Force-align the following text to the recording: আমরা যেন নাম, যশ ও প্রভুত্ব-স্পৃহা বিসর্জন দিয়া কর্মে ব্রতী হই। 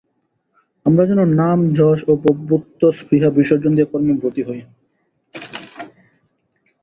আমরা 0.85 1.03
যেন 1.05 1.19
নাম, 1.35 1.59
যশ 1.71 1.99
ও 2.07 2.23
প্রভুত্ব-স্পৃহা 2.23 3.29
বিসর্জন 3.37 3.71
দিয়া 3.75 3.89
কর্মে 3.91 4.13
ব্রতী 4.13 4.41
হই। 4.43 4.61